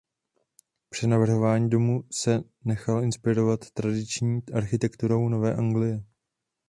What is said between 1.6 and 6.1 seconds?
domu se nechal inspirovat tradiční architekturou Nové Anglie.